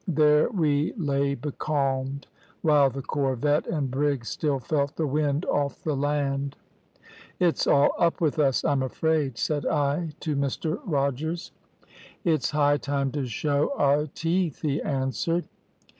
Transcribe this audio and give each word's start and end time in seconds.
There 0.07 0.49
we 0.49 0.93
lay 0.93 1.35
becalmed, 1.35 2.25
while 2.63 2.89
the 2.89 3.03
corvette 3.03 3.67
and 3.67 3.91
brig 3.91 4.25
still 4.25 4.57
felt 4.59 4.95
the 4.95 5.05
wind 5.05 5.45
off 5.45 5.83
the 5.83 5.95
land. 5.95 6.55
"`It's 7.39 7.67
all 7.67 7.91
up 7.99 8.19
with 8.19 8.39
us, 8.39 8.65
I'm 8.65 8.81
afraid,' 8.81 9.37
said 9.37 9.63
I 9.67 10.13
to 10.21 10.35
Mr 10.35 10.79
Rogers. 10.85 11.51
"`It's 12.25 12.49
high 12.49 12.77
time 12.77 13.11
to 13.11 13.27
show 13.27 13.73
our 13.77 14.07
teeth,' 14.07 14.63
he 14.63 14.81
answered. 14.81 15.45